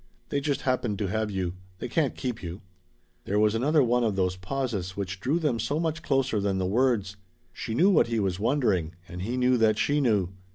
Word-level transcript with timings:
"They 0.29 0.41
just 0.41 0.61
happened 0.61 0.97
to 0.97 1.09
have 1.09 1.29
you. 1.29 1.53
They 1.77 1.87
can't 1.87 2.15
keep 2.17 2.41
you." 2.41 2.61
There 3.25 3.37
was 3.37 3.53
another 3.53 3.83
one 3.83 4.03
of 4.03 4.15
those 4.15 4.35
pauses 4.35 4.97
which 4.97 5.19
drew 5.19 5.37
them 5.37 5.59
so 5.59 5.79
much 5.79 6.01
closer 6.01 6.39
than 6.39 6.57
the 6.57 6.65
words. 6.65 7.17
She 7.53 7.75
knew 7.75 7.91
what 7.91 8.07
he 8.07 8.19
was 8.19 8.39
wondering, 8.39 8.95
and 9.07 9.21
he 9.21 9.37
knew 9.37 9.57
that 9.57 9.77
she 9.77 10.01
knew. 10.01 10.29